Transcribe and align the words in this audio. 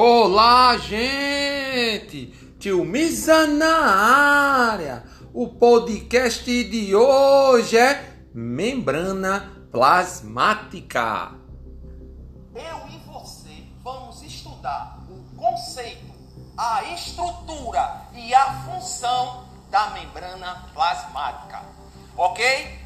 Olá, 0.00 0.78
gente! 0.78 2.26
Tio 2.60 2.84
Misa 2.84 3.48
na 3.48 4.70
área! 4.70 5.02
O 5.34 5.48
podcast 5.48 6.44
de 6.44 6.94
hoje 6.94 7.76
é 7.76 8.14
membrana 8.32 9.66
plasmática. 9.72 11.32
Eu 12.54 12.88
e 12.88 12.98
você 13.08 13.64
vamos 13.82 14.22
estudar 14.22 15.00
o 15.10 15.36
conceito, 15.36 16.14
a 16.56 16.84
estrutura 16.94 18.02
e 18.14 18.32
a 18.32 18.52
função 18.66 19.48
da 19.68 19.90
membrana 19.90 20.64
plasmática. 20.72 21.60
Ok? 22.16 22.78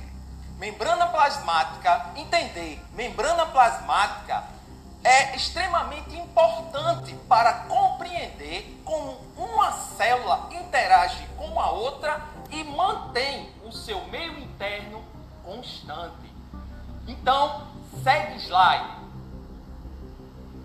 Membrana 0.59 1.09
plasmática, 1.09 2.13
entender, 2.17 2.83
membrana 2.95 3.45
plasmática 3.45 4.45
é 5.05 5.37
extremamente 5.37 6.17
importante 6.17 6.52
para 7.29 7.53
compreender 7.65 8.83
como 8.85 9.19
uma 9.37 9.73
célula 9.73 10.49
interage 10.51 11.27
com 11.37 11.59
a 11.61 11.71
outra 11.71 12.21
e 12.51 12.63
mantém 12.65 13.51
o 13.65 13.73
seu 13.73 14.05
meio 14.09 14.39
interno 14.39 15.03
constante. 15.45 16.31
Então, 17.07 17.69
segue 18.03 18.37
slide. 18.37 19.03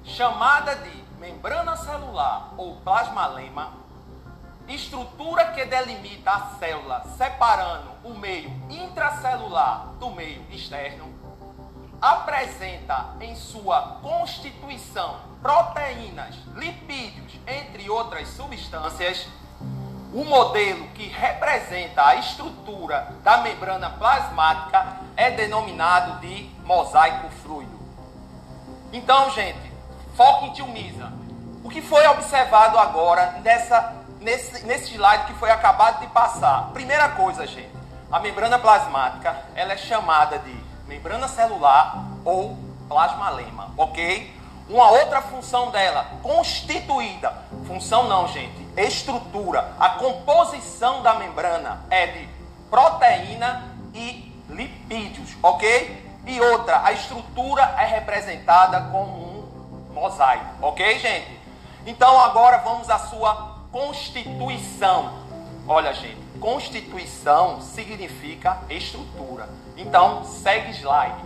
Chamada 0.04 0.76
de 0.76 1.04
membrana 1.20 1.76
celular 1.78 2.54
ou 2.58 2.76
plasmalema, 2.78 3.74
estrutura 4.68 5.52
que 5.54 5.66
delimita 5.66 6.32
a 6.32 6.50
célula 6.60 7.04
separando 7.18 7.92
o 8.04 8.14
meio 8.14 8.50
intracelular 8.70 9.88
do 10.00 10.10
meio 10.12 10.46
externo 10.52 11.18
apresenta 12.02 13.16
em 13.20 13.36
sua 13.36 14.00
constituição 14.02 15.27
proteínas, 15.42 16.36
lipídios, 16.56 17.40
entre 17.46 17.90
outras 17.90 18.28
substâncias, 18.30 19.28
o 20.14 20.24
modelo 20.24 20.88
que 20.90 21.08
representa 21.08 22.06
a 22.06 22.16
estrutura 22.16 23.14
da 23.24 23.38
membrana 23.38 23.90
plasmática 23.90 24.98
é 25.16 25.32
denominado 25.32 26.20
de 26.22 26.50
mosaico 26.64 27.30
fluido. 27.44 27.78
Então, 28.92 29.30
gente, 29.32 29.72
foque 30.16 30.46
em 30.46 30.54
Tilmisa. 30.54 31.12
O 31.64 31.70
que 31.70 31.82
foi 31.82 32.08
observado 32.08 32.80
agora 32.80 33.40
nessa, 33.44 33.94
nesse, 34.22 34.66
nesse 34.66 34.94
slide 34.94 35.26
que 35.26 35.34
foi 35.34 35.52
acabado 35.52 36.00
de 36.00 36.08
passar? 36.08 36.72
Primeira 36.72 37.10
coisa, 37.10 37.46
gente, 37.46 37.76
a 38.10 38.20
membrana 38.20 38.58
plasmática 38.58 39.36
ela 39.54 39.74
é 39.74 39.78
chamada 39.78 40.40
de 40.40 40.56
membrana 40.88 41.28
celular 41.28 42.06
ou 42.24 42.58
plasmalema, 42.88 43.72
ok? 43.76 44.37
Uma 44.70 44.92
outra 44.92 45.22
função 45.22 45.72
dela, 45.72 46.06
constituída, 46.22 47.34
função 47.66 48.10
não, 48.10 48.28
gente, 48.28 48.68
estrutura, 48.76 49.74
a 49.80 49.92
composição 49.92 51.02
da 51.02 51.14
membrana 51.14 51.86
é 51.90 52.08
de 52.08 52.30
proteína 52.70 53.64
e 53.94 54.30
lipídios, 54.50 55.38
ok? 55.42 56.06
E 56.26 56.42
outra, 56.42 56.84
a 56.84 56.92
estrutura 56.92 57.62
é 57.78 57.86
representada 57.86 58.82
como 58.92 59.48
um 59.90 59.94
mosaico, 59.94 60.46
ok, 60.62 61.00
gente? 61.00 61.40
Então 61.86 62.20
agora 62.20 62.58
vamos 62.58 62.90
à 62.90 63.00
sua 63.00 63.64
constituição. 63.72 65.14
Olha, 65.66 65.94
gente, 65.94 66.18
constituição 66.42 67.62
significa 67.62 68.58
estrutura. 68.70 69.48
Então, 69.78 70.26
segue 70.26 70.72
slide. 70.72 71.24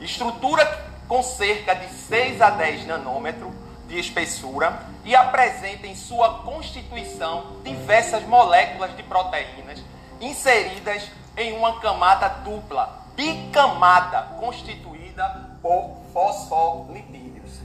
Estrutura 0.00 0.83
com 1.08 1.22
cerca 1.22 1.74
de 1.74 1.88
6 1.88 2.40
a 2.40 2.50
10 2.50 2.86
nanômetros 2.86 3.52
de 3.86 3.98
espessura 3.98 4.78
e 5.04 5.14
apresenta 5.14 5.86
em 5.86 5.94
sua 5.94 6.42
constituição 6.42 7.58
diversas 7.62 8.22
moléculas 8.24 8.96
de 8.96 9.02
proteínas 9.02 9.82
inseridas 10.20 11.10
em 11.36 11.56
uma 11.56 11.80
camada 11.80 12.28
dupla, 12.28 13.04
bicamada, 13.14 14.22
constituída 14.38 15.50
por 15.60 15.96
fosfolipídios. 16.12 17.60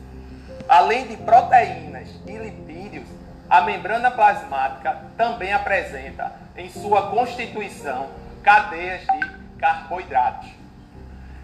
Além 0.68 1.08
de 1.08 1.18
proteínas 1.18 2.10
e 2.26 2.32
lipídios, 2.38 3.08
a 3.50 3.62
membrana 3.62 4.12
plasmática 4.12 5.06
também 5.18 5.52
apresenta 5.54 6.34
em 6.56 6.70
sua 6.70 7.10
constituição 7.10 8.10
cadeias 8.44 9.02
de 9.02 9.40
carboidratos. 9.58 10.59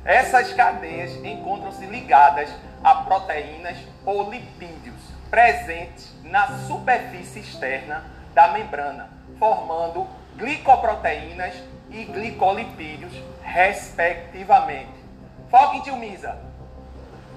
Essas 0.05 0.53
cadeias 0.53 1.15
encontram-se 1.25 1.83
ligadas 1.87 2.47
a 2.83 2.93
proteínas 2.93 3.75
ou 4.05 4.29
lipídios 4.29 5.01
presentes 5.31 6.13
na 6.23 6.59
superfície 6.67 7.39
externa 7.39 8.03
da 8.35 8.49
membrana, 8.49 9.09
formando 9.39 10.07
glicoproteínas 10.35 11.55
e 11.89 12.03
glicolipídios, 12.03 13.13
respectivamente. 13.41 14.93
Foque 15.49 15.77
em 15.77 15.81
Tilmisa. 15.81 16.37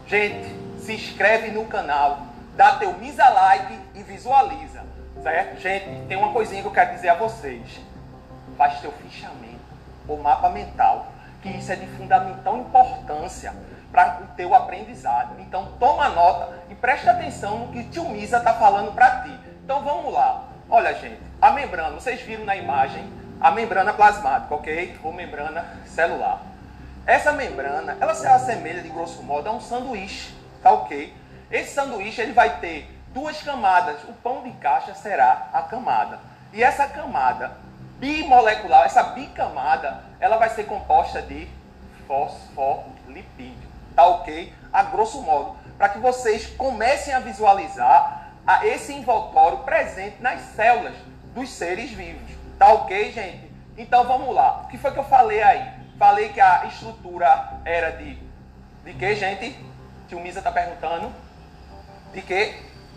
Gente, 0.07 0.55
se 0.81 0.93
inscreve 0.93 1.51
no 1.51 1.65
canal, 1.65 2.21
dá 2.55 2.77
teu 2.77 2.93
Misa 2.99 3.29
like 3.31 3.79
e 3.95 4.03
visualiza, 4.03 4.85
certo? 5.23 5.59
Gente, 5.59 6.07
tem 6.07 6.19
uma 6.19 6.33
coisinha 6.33 6.61
que 6.61 6.69
eu 6.69 6.73
quero 6.73 6.93
dizer 6.93 7.09
a 7.09 7.15
vocês. 7.15 7.81
Faz 8.59 8.81
teu 8.81 8.93
fichamento 8.93 9.57
ou 10.07 10.19
mapa 10.19 10.49
mental, 10.49 10.98
que 11.43 11.49
isso 11.49 11.73
é 11.73 11.77
de 11.77 11.87
fundamental 11.87 12.59
importância 12.59 13.55
para 13.93 14.21
o 14.23 14.27
teu 14.37 14.55
aprendizado. 14.55 15.41
Então 15.41 15.73
toma 15.79 16.09
nota 16.09 16.59
e 16.69 16.75
preste 16.75 17.09
atenção 17.09 17.59
no 17.59 17.73
que 17.73 17.85
tio 17.85 18.09
Misa 18.09 18.39
está 18.39 18.55
falando 18.55 18.95
para 18.95 19.23
ti. 19.23 19.39
Então 19.65 19.83
vamos 19.83 20.13
lá. 20.13 20.45
Olha, 20.69 20.95
gente, 20.95 21.21
a 21.41 21.51
membrana, 21.51 21.91
vocês 21.91 22.21
viram 22.21 22.45
na 22.45 22.57
imagem 22.57 23.11
a 23.41 23.51
membrana 23.51 23.93
plasmática, 23.93 24.55
ok? 24.55 24.99
Ou 25.03 25.13
membrana 25.13 25.65
celular. 25.87 26.43
Essa 27.07 27.33
membrana, 27.33 27.97
ela 28.01 28.15
se 28.15 28.27
assemelha 28.27 28.83
de 28.83 28.89
grosso 28.91 29.23
modo 29.23 29.49
a 29.49 29.53
um 29.53 29.61
sanduíche, 29.61 30.35
tá 30.63 30.73
ok? 30.73 31.15
Esse 31.51 31.73
sanduíche 31.73 32.21
ele 32.21 32.33
vai 32.33 32.59
ter 32.59 32.87
duas 33.15 33.43
camadas. 33.43 34.03
O 34.05 34.13
pão 34.13 34.43
de 34.43 34.51
caixa 34.53 34.95
será 34.95 35.49
a 35.53 35.63
camada. 35.63 36.19
E 36.53 36.63
essa 36.63 36.87
camada 36.87 37.53
bimolecular, 37.99 38.85
essa 38.85 39.03
bicamada, 39.03 40.03
ela 40.21 40.37
vai 40.37 40.49
ser 40.51 40.65
composta 40.65 41.21
de 41.23 41.49
fosfolipídio. 42.07 43.69
Tá 43.95 44.07
ok? 44.07 44.53
A 44.73 44.83
grosso 44.85 45.23
modo, 45.23 45.57
para 45.77 45.89
que 45.89 45.99
vocês 45.99 46.47
comecem 46.47 47.13
a 47.13 47.21
visualizar 47.21 48.33
a 48.47 48.67
esse 48.67 48.93
envoltório 48.93 49.59
presente 49.59 50.23
nas 50.23 50.41
células 50.41 50.95
dos 51.35 51.51
seres 51.51 51.91
vivos. 51.91 52.31
Tá 52.59 52.73
ok, 52.73 53.13
gente? 53.13 53.51
Então 53.77 54.05
vamos 54.05 54.35
lá. 54.35 54.63
O 54.65 54.69
que 54.69 54.79
foi 54.79 54.91
que 54.91 54.99
eu 54.99 55.05
falei 55.05 55.43
aí? 55.43 55.71
Falei 55.99 56.31
que 56.31 56.41
a 56.41 56.65
estrutura 56.67 57.61
era 57.65 57.91
de. 57.91 58.19
De 58.85 58.95
que, 58.95 59.15
gente? 59.15 59.59
Tio 60.09 60.21
Misa 60.21 60.39
está 60.39 60.51
perguntando. 60.51 61.13
De 62.13 62.23
que? 62.23 62.55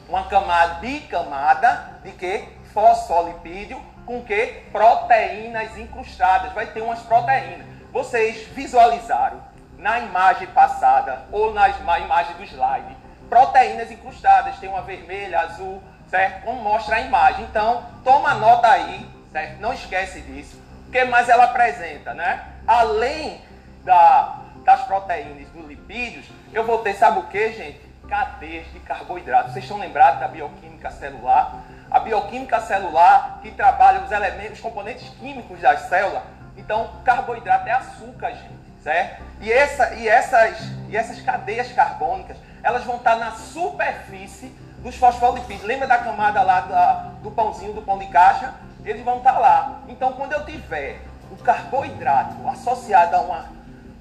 Uma 0.08 0.26
camada 0.26 0.76
bicamada 0.76 2.00
de 2.04 2.12
que? 2.12 2.48
Fosfolipídio 2.74 3.82
com 4.06 4.24
que? 4.24 4.64
Proteínas 4.72 5.78
incrustadas. 5.78 6.52
Vai 6.54 6.68
ter 6.68 6.82
umas 6.82 7.00
proteínas. 7.02 7.66
Vocês 7.92 8.48
visualizaram 8.48 9.42
na 9.78 10.00
imagem 10.00 10.48
passada 10.48 11.24
ou 11.32 11.54
na 11.54 11.70
imagem 11.70 12.36
do 12.36 12.44
slide 12.44 13.02
proteínas 13.32 13.90
incrustadas. 13.90 14.58
Tem 14.60 14.68
uma 14.68 14.82
vermelha, 14.82 15.40
azul, 15.40 15.82
certo? 16.10 16.44
Como 16.44 16.62
mostra 16.62 16.98
a 16.98 17.00
imagem. 17.00 17.46
Então, 17.46 17.86
toma 18.04 18.34
nota 18.34 18.68
aí, 18.68 19.10
certo? 19.32 19.62
Não 19.62 19.74
esquece 19.74 20.20
disso. 20.20 20.62
O 20.88 20.92
que 20.92 21.06
mais 21.06 21.30
ela 21.30 21.46
apresenta, 21.46 22.14
né? 22.14 22.46
Além 22.68 23.42
da, 23.86 24.42
das 24.66 24.84
proteínas 24.84 25.48
dos 25.50 25.66
lipídios, 25.66 26.26
eu 26.52 26.66
vou 26.66 26.80
ter, 26.80 26.94
sabe 26.94 27.20
o 27.20 27.24
que, 27.24 27.54
gente? 27.54 27.80
Cadeias 28.10 28.70
de 28.74 28.80
carboidratos. 28.82 29.54
Vocês 29.54 29.64
estão 29.64 29.80
lembrados 29.80 30.20
da 30.20 30.28
bioquímica 30.28 30.92
celular? 30.92 31.64
A 31.92 32.00
bioquímica 32.00 32.62
celular, 32.62 33.40
que 33.44 33.52
trabalha 33.52 34.02
os 34.02 34.12
elementos, 34.12 34.54
os 34.54 34.60
componentes 34.62 35.10
químicos 35.20 35.60
da 35.60 35.78
célula. 35.78 36.24
Então, 36.56 36.90
carboidrato 37.04 37.68
é 37.68 37.72
açúcar, 37.74 38.32
gente, 38.32 38.82
certo? 38.82 39.22
E, 39.42 39.52
essa, 39.52 39.94
e, 39.96 40.08
essas, 40.08 40.58
e 40.88 40.96
essas 40.96 41.22
cadeias 41.22 41.70
carbônicas, 41.74 42.38
elas 42.64 42.86
vão 42.86 42.96
estar 42.96 43.18
na 43.18 43.32
superfície 43.32 44.48
dos 44.80 44.96
fosfolipídios. 44.96 45.66
Lembra 45.66 45.86
da 45.86 45.98
camada 45.98 46.42
lá 46.42 46.62
da, 46.62 46.94
do 47.22 47.30
pãozinho, 47.30 47.74
do 47.74 47.82
pão 47.82 48.00
de 48.00 48.08
caixa? 48.08 48.54
Eles 48.86 49.04
vão 49.04 49.18
estar 49.18 49.38
lá. 49.38 49.82
Então, 49.90 50.14
quando 50.14 50.32
eu 50.32 50.46
tiver 50.46 51.02
o 51.30 51.36
carboidrato 51.38 52.36
associado 52.48 53.18
a 53.18 53.20
uma 53.20 53.46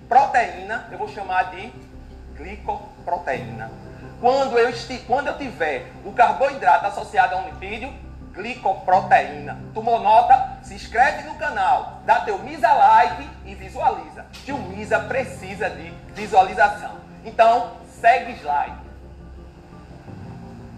proteína, 0.09 0.87
eu 0.93 0.99
vou 0.99 1.09
chamar 1.09 1.51
de 1.51 1.73
glicoproteína. 2.41 3.71
Quando 4.21 4.59
eu, 4.59 4.73
quando 5.07 5.29
eu 5.29 5.39
tiver 5.39 5.87
o 6.05 6.13
carboidrato 6.13 6.87
associado 6.87 7.35
a 7.35 7.39
um 7.39 7.45
lipídio, 7.47 7.93
glicoproteína. 8.33 9.59
Tomou 9.75 10.01
nota? 10.01 10.59
Se 10.63 10.75
inscreve 10.75 11.29
no 11.29 11.35
canal, 11.35 12.01
dá 12.05 12.21
teu 12.21 12.39
Misa 12.39 12.73
like 12.73 13.29
e 13.45 13.55
visualiza. 13.55 14.27
o 14.49 14.59
Misa 14.59 14.99
precisa 15.01 15.71
de 15.71 15.91
visualização. 16.15 16.97
Então, 17.25 17.73
segue 18.01 18.33
slide. 18.33 18.77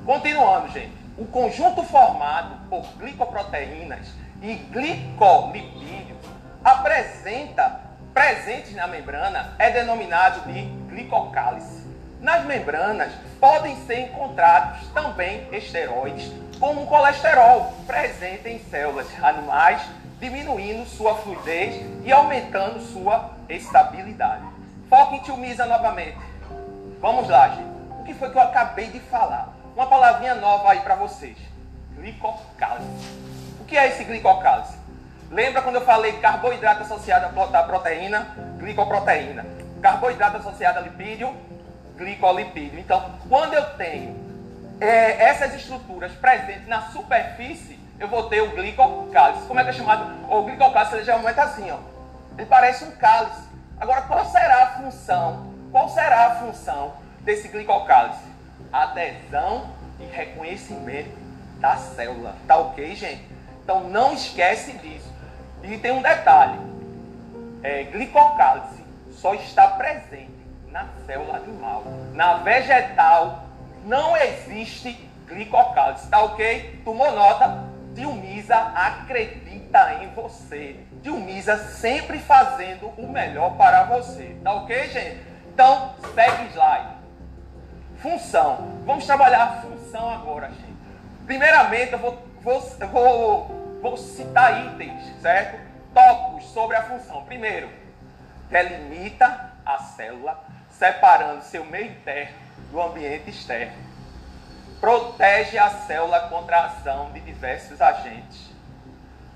Continuando, 0.04 0.68
gente. 0.68 1.02
O 1.16 1.26
conjunto 1.26 1.82
formado 1.82 2.68
por 2.70 2.84
glicoproteínas 2.96 4.08
e 4.40 4.54
glicolipídios 4.54 6.18
apresenta 6.64 7.80
presentes 8.14 8.74
na 8.74 8.86
membrana 8.86 9.54
é 9.58 9.70
denominado 9.70 10.52
de 10.52 10.81
glicocálice. 10.92 11.82
Nas 12.20 12.44
membranas 12.44 13.12
podem 13.40 13.74
ser 13.84 14.00
encontrados 14.00 14.86
também 14.88 15.48
esteroides, 15.50 16.30
como 16.60 16.82
o 16.82 16.86
colesterol, 16.86 17.72
presente 17.86 18.48
em 18.48 18.58
células 18.70 19.08
animais, 19.20 19.82
diminuindo 20.20 20.86
sua 20.86 21.16
fluidez 21.16 21.84
e 22.04 22.12
aumentando 22.12 22.80
sua 22.80 23.30
estabilidade. 23.48 24.44
Foco 24.88 25.16
em 25.16 25.20
tilmisa 25.20 25.66
novamente. 25.66 26.18
Vamos 27.00 27.28
lá, 27.28 27.48
gente. 27.48 27.72
O 27.98 28.04
que 28.04 28.14
foi 28.14 28.30
que 28.30 28.36
eu 28.36 28.42
acabei 28.42 28.86
de 28.88 29.00
falar? 29.00 29.52
Uma 29.74 29.86
palavrinha 29.86 30.36
nova 30.36 30.70
aí 30.70 30.80
para 30.80 30.94
vocês. 30.94 31.36
Glicocálice. 31.96 33.08
O 33.58 33.64
que 33.64 33.76
é 33.76 33.88
esse 33.88 34.04
glicocálice? 34.04 34.76
Lembra 35.30 35.62
quando 35.62 35.76
eu 35.76 35.84
falei 35.84 36.12
carboidrato 36.18 36.82
associado 36.82 37.26
à 37.56 37.62
proteína? 37.62 38.36
Glicoproteína. 38.58 39.61
Carboidrato 39.82 40.36
associado 40.36 40.78
a 40.78 40.82
lipídio? 40.82 41.34
Glicolipídio. 41.96 42.78
Então, 42.78 43.18
quando 43.28 43.54
eu 43.54 43.64
tenho 43.76 44.16
é, 44.80 45.24
essas 45.24 45.54
estruturas 45.54 46.12
presentes 46.12 46.68
na 46.68 46.82
superfície, 46.82 47.78
eu 47.98 48.08
vou 48.08 48.28
ter 48.28 48.40
o 48.40 48.52
glicocálice. 48.52 49.46
Como 49.46 49.58
é 49.58 49.64
que 49.64 49.70
é 49.70 49.72
chamado? 49.72 50.32
O 50.32 50.42
glicocálice 50.44 50.94
ele 50.94 51.04
geralmente 51.04 51.38
é 51.38 51.42
assim, 51.42 51.70
ó. 51.70 51.78
Ele 52.38 52.46
parece 52.46 52.84
um 52.84 52.92
cálice. 52.92 53.42
Agora, 53.78 54.02
qual 54.02 54.24
será 54.26 54.62
a 54.62 54.66
função? 54.80 55.52
Qual 55.70 55.88
será 55.88 56.26
a 56.26 56.34
função 56.36 56.94
desse 57.20 57.48
glicocálice? 57.48 58.24
Adesão 58.72 59.66
e 59.98 60.04
reconhecimento 60.04 61.16
da 61.58 61.76
célula. 61.76 62.34
Tá 62.46 62.56
ok, 62.56 62.94
gente? 62.94 63.24
Então 63.62 63.84
não 63.88 64.12
esquece 64.12 64.72
disso. 64.78 65.12
E 65.62 65.76
tem 65.78 65.92
um 65.92 66.02
detalhe: 66.02 66.58
é, 67.62 67.84
só 69.12 69.34
está 69.34 69.68
presente 69.68 70.30
na 70.68 70.86
célula 71.06 71.36
animal. 71.36 71.84
Na 72.12 72.38
vegetal 72.38 73.44
não 73.84 74.16
existe 74.16 75.08
glicocálise. 75.26 76.08
Tá 76.08 76.22
ok? 76.22 76.80
Tomou 76.84 77.12
nota? 77.12 77.64
Dilmisa 77.94 78.56
acredita 78.56 80.02
em 80.02 80.08
você. 80.14 80.76
Dilmisa 81.02 81.56
sempre 81.56 82.18
fazendo 82.18 82.86
o 82.96 83.06
melhor 83.06 83.56
para 83.56 83.84
você. 83.84 84.36
Tá 84.42 84.52
ok, 84.54 84.88
gente? 84.88 85.20
Então, 85.52 85.94
segue 86.14 86.50
slide. 86.52 86.96
Função. 87.98 88.80
Vamos 88.84 89.06
trabalhar 89.06 89.42
a 89.42 89.62
função 89.62 90.10
agora, 90.10 90.48
gente. 90.48 90.72
Primeiramente, 91.26 91.92
eu 91.92 91.98
vou, 91.98 92.18
vou, 92.40 92.60
vou 92.90 93.62
vou 93.82 93.96
citar 93.96 94.66
itens, 94.66 95.02
certo? 95.20 95.60
Tópicos 95.92 96.44
sobre 96.52 96.76
a 96.76 96.84
função. 96.84 97.24
Primeiro, 97.24 97.68
delimita 98.52 99.50
a 99.64 99.78
célula, 99.78 100.38
separando 100.70 101.42
seu 101.42 101.64
meio 101.64 101.90
interno 101.90 102.36
do 102.70 102.80
ambiente 102.80 103.30
externo. 103.30 103.72
Protege 104.78 105.56
a 105.58 105.70
célula 105.70 106.20
contra 106.28 106.58
a 106.58 106.66
ação 106.66 107.10
de 107.12 107.20
diversos 107.20 107.80
agentes. 107.80 108.50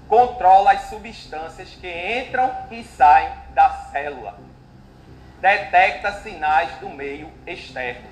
Controla 0.07 0.73
as 0.73 0.83
substâncias 0.83 1.71
que 1.71 1.89
entram 2.21 2.55
e 2.71 2.85
saem 2.85 3.33
da 3.55 3.71
célula. 3.91 4.39
Detecta 5.41 6.21
sinais 6.21 6.71
do 6.79 6.91
meio 6.91 7.33
externo. 7.47 8.07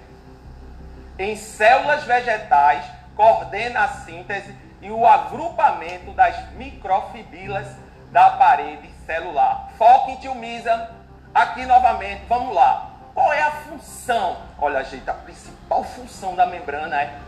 Em 1.18 1.36
células 1.36 2.04
vegetais, 2.04 2.84
coordena 3.14 3.84
a 3.84 3.88
síntese 3.88 4.54
e 4.80 4.90
o 4.90 5.06
agrupamento 5.06 6.12
das 6.12 6.50
microfibrilas 6.52 7.68
da 8.14 8.30
parede 8.30 8.88
celular. 9.04 9.70
Foco 9.76 10.12
em 10.12 10.16
Tilmisa. 10.18 10.88
Aqui 11.34 11.66
novamente, 11.66 12.22
vamos 12.28 12.54
lá. 12.54 12.92
Qual 13.12 13.32
é 13.32 13.42
a 13.42 13.50
função? 13.50 14.36
Olha, 14.56 14.84
gente, 14.84 15.10
a 15.10 15.14
principal 15.14 15.82
função 15.82 16.36
da 16.36 16.46
membrana 16.46 17.02
é 17.02 17.18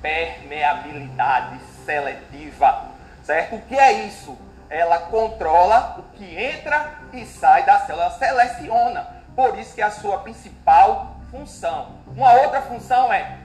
permeabilidade 0.00 1.58
seletiva. 1.84 2.84
Certo? 3.24 3.56
O 3.56 3.62
que 3.62 3.76
é 3.76 4.06
isso? 4.06 4.38
Ela 4.70 5.00
controla 5.00 5.96
o 5.98 6.02
que 6.16 6.40
entra 6.40 6.92
e 7.12 7.26
sai 7.26 7.64
da 7.64 7.80
célula, 7.80 8.10
seleciona. 8.10 9.04
Por 9.34 9.58
isso 9.58 9.74
que 9.74 9.82
é 9.82 9.84
a 9.84 9.90
sua 9.90 10.18
principal 10.18 11.16
função. 11.28 11.96
Uma 12.06 12.32
outra 12.34 12.62
função 12.62 13.12
é 13.12 13.36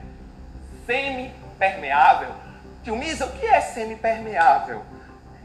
semi-permeável 0.86 2.32
Tio 2.82 2.96
Misa, 2.96 3.26
o 3.26 3.30
que 3.30 3.46
é 3.46 3.60
semipermeável? 3.60 4.84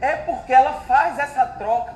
É 0.00 0.16
porque 0.16 0.52
ela 0.52 0.74
faz 0.82 1.18
essa 1.18 1.44
troca, 1.44 1.94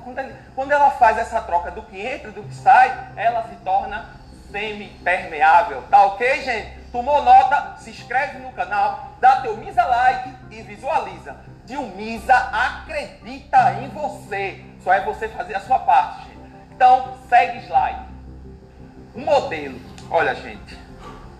quando, 0.53 0.71
ela 0.71 0.91
faz 0.91 1.17
essa 1.17 1.41
troca 1.41 1.71
do 1.71 1.81
que 1.83 1.99
entra 1.99 2.29
e 2.29 2.33
do 2.33 2.43
que 2.43 2.53
sai, 2.53 3.11
ela 3.15 3.43
se 3.43 3.55
torna 3.57 4.09
semipermeável. 4.51 5.83
Tá 5.89 6.05
ok, 6.05 6.41
gente? 6.41 6.83
Tomou 6.91 7.23
nota? 7.23 7.77
Se 7.77 7.89
inscreve 7.89 8.39
no 8.39 8.51
canal, 8.51 9.13
dá 9.19 9.41
teu 9.41 9.55
Misa 9.57 9.83
like 9.85 10.35
e 10.51 10.61
visualiza. 10.61 11.35
Dilmisa 11.65 12.35
acredita 12.35 13.73
em 13.81 13.87
você. 13.89 14.63
Só 14.83 14.93
é 14.93 15.01
você 15.01 15.29
fazer 15.29 15.55
a 15.55 15.61
sua 15.61 15.79
parte. 15.79 16.27
Então, 16.71 17.17
segue 17.29 17.59
slide. 17.65 18.05
O 19.15 19.19
modelo. 19.19 19.79
Olha, 20.11 20.35
gente. 20.35 20.77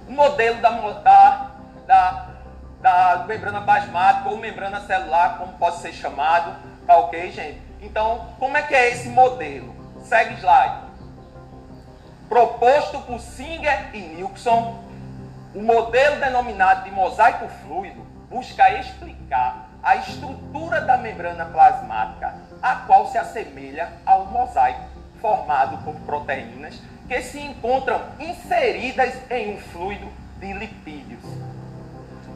O 0.08 0.12
modelo 0.12 0.62
da, 0.62 0.70
da, 0.70 1.52
da 1.86 2.33
da 2.84 3.24
membrana 3.26 3.62
plasmática 3.62 4.30
ou 4.30 4.38
membrana 4.38 4.82
celular, 4.82 5.38
como 5.38 5.54
pode 5.54 5.78
ser 5.78 5.94
chamado, 5.94 6.54
tá 6.86 6.98
ok, 6.98 7.32
gente? 7.32 7.62
Então, 7.82 8.28
como 8.38 8.58
é 8.58 8.62
que 8.62 8.76
é 8.76 8.92
esse 8.92 9.08
modelo? 9.08 9.74
Segue 10.04 10.36
slide. 10.36 10.84
Proposto 12.28 13.00
por 13.00 13.22
Singer 13.22 13.90
e 13.96 14.00
Nilsson, 14.00 14.84
o 15.56 15.62
modelo 15.62 16.20
denominado 16.20 16.84
de 16.84 16.92
mosaico 16.92 17.48
fluido 17.66 18.02
busca 18.30 18.70
explicar 18.78 19.70
a 19.82 19.96
estrutura 19.96 20.82
da 20.82 20.98
membrana 20.98 21.46
plasmática, 21.46 22.36
a 22.62 22.76
qual 22.88 23.08
se 23.08 23.18
assemelha 23.18 23.94
ao 24.06 24.26
mosaico 24.26 24.82
formado 25.22 25.78
por 25.86 25.96
proteínas 26.02 26.82
que 27.08 27.22
se 27.22 27.40
encontram 27.40 28.02
inseridas 28.20 29.14
em 29.32 29.56
um 29.56 29.58
fluido 29.58 30.12
de 30.38 30.52
lipídios. 30.52 31.43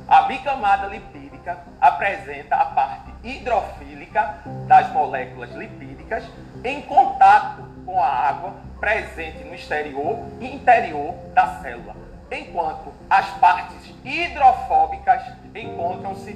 A 0.08 0.22
bicamada 0.22 0.88
lipídica 0.88 1.58
apresenta 1.82 2.56
a 2.56 2.66
parte 2.68 3.14
hidrofílica 3.24 4.38
das 4.66 4.90
moléculas 4.94 5.52
lipídicas 5.52 6.24
em 6.64 6.82
contato 6.84 7.64
com 7.86 8.02
a 8.02 8.08
água 8.08 8.54
presente 8.80 9.44
no 9.44 9.54
exterior 9.54 10.20
e 10.40 10.56
interior 10.56 11.14
da 11.34 11.62
célula, 11.62 11.94
enquanto 12.32 12.94
as 13.10 13.28
partes 13.32 13.94
hidrofóbicas 14.06 15.24
encontram-se 15.54 16.32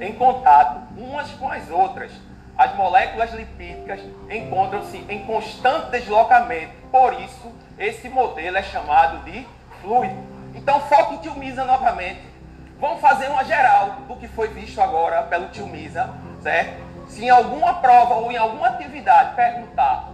em 0.00 0.12
contato 0.12 0.80
umas 0.96 1.28
com 1.32 1.50
as 1.50 1.68
outras. 1.68 2.12
As 2.56 2.76
moléculas 2.76 3.32
lipídicas 3.34 4.00
encontram-se 4.30 4.98
em 5.08 5.26
constante 5.26 5.90
deslocamento, 5.90 6.72
por 6.92 7.12
isso 7.20 7.52
esse 7.76 8.08
modelo 8.08 8.56
é 8.56 8.62
chamado 8.62 9.24
de 9.24 9.44
fluido. 9.82 10.16
Então 10.54 10.80
foco 10.82 11.14
em 11.14 11.18
Tilmisa 11.18 11.64
novamente 11.64 12.35
Vamos 12.78 13.00
fazer 13.00 13.28
uma 13.28 13.42
geral 13.42 14.02
do 14.06 14.16
que 14.16 14.28
foi 14.28 14.48
visto 14.48 14.82
agora 14.82 15.22
pelo 15.22 15.48
tio 15.48 15.66
Misa, 15.66 16.10
certo? 16.42 16.84
Se 17.08 17.24
em 17.24 17.30
alguma 17.30 17.74
prova 17.74 18.16
ou 18.16 18.30
em 18.30 18.36
alguma 18.36 18.68
atividade 18.68 19.34
perguntar 19.34 20.10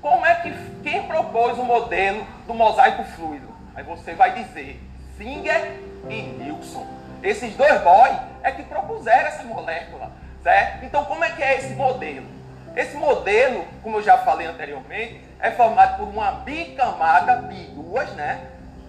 como 0.00 0.24
é 0.24 0.36
que 0.36 0.50
quem 0.82 1.02
propôs 1.02 1.58
o 1.58 1.64
modelo 1.64 2.26
do 2.46 2.54
mosaico 2.54 3.04
fluido, 3.04 3.48
aí 3.74 3.84
você 3.84 4.14
vai 4.14 4.42
dizer 4.42 4.80
Singer 5.18 5.80
e 6.08 6.22
Nilsson. 6.22 6.86
Esses 7.22 7.54
dois 7.54 7.78
boys 7.82 8.16
é 8.42 8.52
que 8.52 8.62
propuseram 8.62 9.26
essa 9.26 9.42
molécula, 9.42 10.10
certo? 10.42 10.86
Então 10.86 11.04
como 11.04 11.22
é 11.22 11.30
que 11.32 11.42
é 11.42 11.58
esse 11.58 11.74
modelo? 11.74 12.26
Esse 12.74 12.96
modelo, 12.96 13.66
como 13.82 13.98
eu 13.98 14.02
já 14.02 14.16
falei 14.16 14.46
anteriormente, 14.46 15.22
é 15.40 15.50
formado 15.50 15.98
por 15.98 16.08
uma 16.08 16.30
bicamada, 16.30 17.42
bi 17.42 17.64
duas, 17.74 18.10
né? 18.12 18.46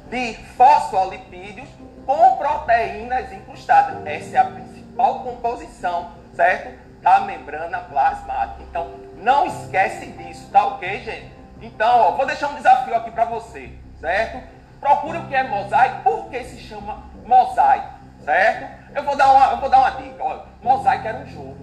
De 0.09 0.35
fosfolipídios 0.55 1.67
com 2.09 2.37
proteínas 2.37 3.31
incrustadas. 3.31 4.03
Essa 4.03 4.37
é 4.37 4.39
a 4.39 4.45
principal 4.45 5.19
composição, 5.19 6.09
certo? 6.33 6.75
Da 7.03 7.19
membrana 7.19 7.81
plasmática. 7.81 8.63
Então, 8.63 8.95
não 9.17 9.45
esquece 9.45 10.07
disso, 10.07 10.49
tá 10.51 10.65
ok, 10.65 11.01
gente? 11.01 11.31
Então, 11.61 11.99
ó, 11.99 12.11
vou 12.13 12.25
deixar 12.25 12.47
um 12.47 12.55
desafio 12.55 12.95
aqui 12.95 13.11
para 13.11 13.25
você, 13.25 13.71
certo? 14.01 14.41
Procure 14.79 15.19
o 15.19 15.27
que 15.27 15.35
é 15.35 15.43
mosaico, 15.43 16.01
por 16.01 16.31
que 16.31 16.43
se 16.45 16.57
chama 16.61 17.03
mosaico, 17.23 17.93
certo? 18.25 18.95
Eu 18.95 19.03
vou 19.03 19.15
dar 19.15 19.31
uma, 19.31 19.51
eu 19.51 19.57
vou 19.57 19.69
dar 19.69 19.77
uma 19.77 19.91
dica, 19.91 20.23
olha. 20.23 20.41
Mosaico 20.63 21.07
era 21.07 21.17
um 21.19 21.27
jogo. 21.27 21.57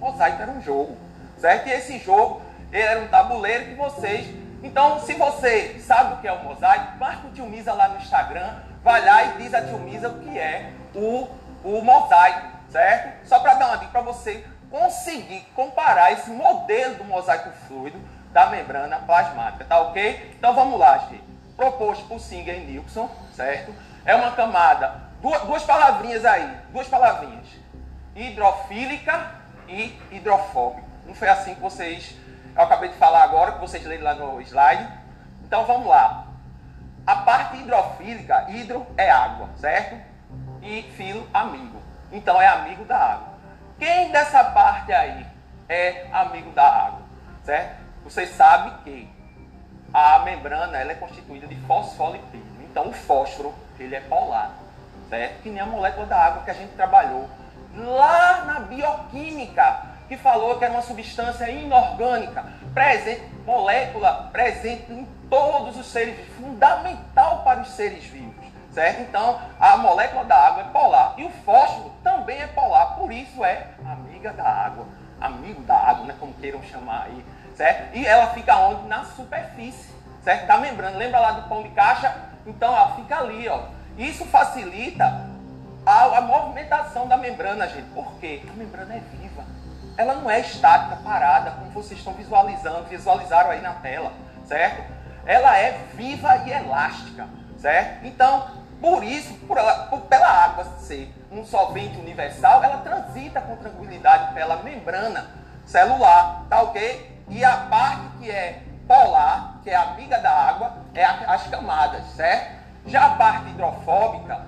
Mosaico 0.00 0.42
era 0.42 0.50
um 0.50 0.60
jogo, 0.60 0.96
certo? 1.38 1.68
E 1.68 1.70
esse 1.70 2.00
jogo 2.00 2.42
era 2.72 2.98
um 3.02 3.06
tabuleiro 3.06 3.66
que 3.66 3.74
vocês 3.74 4.34
então, 4.62 4.98
se 5.00 5.14
você 5.14 5.78
sabe 5.78 6.14
o 6.14 6.16
que 6.16 6.26
é 6.26 6.32
o 6.32 6.42
mosaico, 6.42 6.98
marca 6.98 7.28
o 7.28 7.30
Tio 7.30 7.46
Misa 7.46 7.72
lá 7.72 7.88
no 7.88 7.98
Instagram, 7.98 8.54
vai 8.86 9.04
lá 9.04 9.24
e 9.24 9.38
diz 9.38 9.52
a 9.52 9.60
Tio 9.62 9.80
Misa 9.80 10.08
o 10.08 10.20
que 10.20 10.38
é 10.38 10.70
o 10.94 11.26
o 11.64 11.82
mosaico, 11.82 12.46
certo? 12.70 13.26
Só 13.26 13.40
para 13.40 13.54
dar 13.54 13.66
uma 13.66 13.78
dica 13.78 13.90
para 13.90 14.02
você 14.02 14.46
conseguir 14.70 15.40
comparar 15.56 16.12
esse 16.12 16.30
modelo 16.30 16.94
do 16.94 17.04
mosaico 17.04 17.50
fluido 17.66 17.98
da 18.32 18.46
membrana 18.46 18.98
plasmática, 18.98 19.64
tá 19.64 19.80
ok? 19.80 20.36
Então 20.38 20.54
vamos 20.54 20.78
lá, 20.78 20.98
gente. 20.98 21.24
Proposto 21.56 22.06
por 22.06 22.20
Singer 22.20 22.54
e 22.54 22.66
Nilsson, 22.66 23.10
certo? 23.34 23.74
É 24.04 24.14
uma 24.14 24.30
camada, 24.30 25.02
duas, 25.20 25.42
duas 25.42 25.64
palavrinhas 25.64 26.24
aí, 26.24 26.48
duas 26.70 26.86
palavrinhas. 26.86 27.48
Hidrofílica 28.14 29.32
e 29.66 29.98
hidrofóbica. 30.12 30.86
Não 31.04 31.14
foi 31.16 31.28
assim 31.28 31.56
que 31.56 31.60
vocês, 31.60 32.14
eu 32.54 32.62
acabei 32.62 32.90
de 32.90 32.96
falar 32.96 33.24
agora, 33.24 33.52
que 33.52 33.60
vocês 33.60 33.84
leram 33.84 34.04
lá 34.04 34.14
no 34.14 34.40
slide. 34.42 34.86
Então 35.42 35.64
vamos 35.64 35.88
lá. 35.88 36.25
A 37.06 37.16
parte 37.16 37.58
hidrofílica, 37.58 38.46
hidro 38.50 38.84
é 38.96 39.08
água, 39.08 39.48
certo? 39.56 39.96
E 40.60 40.82
filo, 40.96 41.26
amigo. 41.32 41.80
Então 42.10 42.42
é 42.42 42.48
amigo 42.48 42.84
da 42.84 42.98
água. 42.98 43.28
Quem 43.78 44.10
dessa 44.10 44.42
parte 44.42 44.92
aí 44.92 45.24
é 45.68 46.08
amigo 46.12 46.50
da 46.50 46.64
água, 46.64 47.02
certo? 47.44 47.76
Você 48.02 48.26
sabe 48.26 48.82
que 48.82 49.08
a 49.94 50.18
membrana 50.20 50.78
ela 50.78 50.92
é 50.92 50.94
constituída 50.96 51.46
de 51.46 51.54
fosfolipídio. 51.62 52.44
Então 52.62 52.88
o 52.88 52.92
fósforo 52.92 53.54
ele 53.78 53.94
é 53.94 54.00
polar, 54.00 54.50
certo? 55.08 55.42
Que 55.42 55.50
nem 55.50 55.60
a 55.60 55.66
molécula 55.66 56.06
da 56.06 56.16
água 56.16 56.42
que 56.42 56.50
a 56.50 56.54
gente 56.54 56.72
trabalhou 56.74 57.28
lá 57.76 58.44
na 58.46 58.60
bioquímica, 58.60 59.82
que 60.08 60.16
falou 60.16 60.58
que 60.58 60.64
era 60.64 60.72
uma 60.72 60.82
substância 60.82 61.48
inorgânica, 61.50 62.44
presente, 62.74 63.35
molécula 63.46 64.28
presente 64.32 64.92
em 64.92 65.06
todos 65.30 65.76
os 65.76 65.86
seres 65.86 66.18
fundamental 66.36 67.44
para 67.44 67.60
os 67.60 67.70
seres 67.70 68.04
vivos, 68.04 68.44
certo? 68.72 69.02
Então, 69.02 69.40
a 69.60 69.76
molécula 69.76 70.24
da 70.24 70.36
água 70.36 70.62
é 70.62 70.64
polar 70.66 71.14
e 71.16 71.24
o 71.24 71.30
fósforo 71.30 71.92
também 72.02 72.40
é 72.40 72.48
polar, 72.48 72.96
por 72.96 73.12
isso 73.12 73.44
é 73.44 73.68
amiga 73.84 74.32
da 74.32 74.44
água, 74.44 74.86
amigo 75.20 75.62
da 75.62 75.76
água, 75.76 76.06
né, 76.06 76.14
como 76.18 76.34
queiram 76.34 76.60
chamar 76.64 77.04
aí, 77.04 77.24
certo? 77.54 77.96
E 77.96 78.04
ela 78.04 78.26
fica 78.34 78.56
onde? 78.58 78.88
Na 78.88 79.04
superfície, 79.04 79.94
certo? 80.22 80.46
Da 80.46 80.58
membrana. 80.58 80.98
Lembra 80.98 81.20
lá 81.20 81.30
do 81.32 81.48
pão 81.48 81.62
de 81.62 81.68
caixa? 81.70 82.14
Então, 82.44 82.74
ela 82.74 82.96
fica 82.96 83.18
ali, 83.18 83.48
ó. 83.48 83.60
Isso 83.96 84.24
facilita 84.26 85.30
a, 85.86 86.18
a 86.18 86.20
movimentação 86.20 87.06
da 87.06 87.16
membrana, 87.16 87.68
gente. 87.68 87.88
Por 87.90 88.12
quê? 88.18 88.42
A 88.50 88.52
membrana 88.52 88.94
é 88.94 89.00
viva. 89.16 89.44
Ela 89.96 90.14
não 90.14 90.30
é 90.30 90.40
estática, 90.40 90.96
parada, 90.96 91.52
como 91.52 91.70
vocês 91.70 91.98
estão 91.98 92.12
visualizando, 92.12 92.84
visualizaram 92.84 93.50
aí 93.50 93.62
na 93.62 93.72
tela, 93.74 94.12
certo? 94.44 94.82
Ela 95.24 95.56
é 95.56 95.72
viva 95.94 96.36
e 96.46 96.52
elástica, 96.52 97.26
certo? 97.58 98.04
Então, 98.04 98.46
por 98.80 99.02
isso, 99.02 99.32
por 99.46 99.56
ela, 99.56 99.86
por, 99.86 100.02
pela 100.02 100.28
água 100.28 100.64
ser 100.80 101.12
um 101.32 101.44
solvente 101.44 101.98
universal, 101.98 102.62
ela 102.62 102.78
transita 102.78 103.40
com 103.40 103.56
tranquilidade 103.56 104.34
pela 104.34 104.62
membrana 104.62 105.26
celular, 105.64 106.44
tá 106.48 106.62
ok? 106.62 107.22
E 107.28 107.42
a 107.42 107.56
parte 107.56 108.18
que 108.18 108.30
é 108.30 108.62
polar, 108.86 109.60
que 109.64 109.70
é 109.70 109.76
amiga 109.76 110.18
da 110.18 110.30
água, 110.30 110.74
é 110.94 111.04
a, 111.04 111.34
as 111.34 111.46
camadas, 111.48 112.04
certo? 112.14 112.56
Já 112.86 113.06
a 113.06 113.10
parte 113.16 113.48
hidrofóbica 113.50 114.46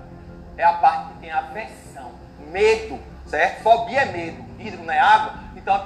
é 0.56 0.64
a 0.64 0.74
parte 0.74 1.12
que 1.14 1.20
tem 1.20 1.30
aversão, 1.32 2.12
medo, 2.38 3.00
certo? 3.26 3.62
Fobia 3.62 4.02
é 4.02 4.04
medo, 4.04 4.44
hidro 4.58 4.82
não 4.84 4.92
é 4.92 4.98
água. 4.98 5.34
Então 5.56 5.74
a, 5.74 5.84